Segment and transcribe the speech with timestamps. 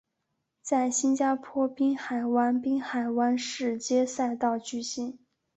[0.63, 5.19] 在新加坡滨海湾滨海湾市街赛道举行。